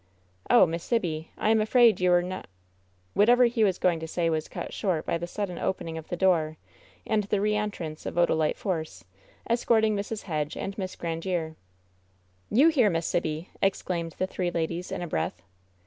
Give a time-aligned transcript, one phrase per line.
[0.49, 2.43] "Oh, Miss Sibby 1 I am afraid you are no ^"
[3.13, 6.15] Whatever he was going to say was cut short by the sudden opening of the
[6.17, 6.57] door,
[7.05, 9.03] and the reentrance of Oda lite Force,
[9.47, 10.23] escorting Mrs.
[10.23, 11.53] Hedge and Miss Grandiere.
[12.49, 15.43] "You here, Miss Sibby?" exclaimed the three ladies, in a breath.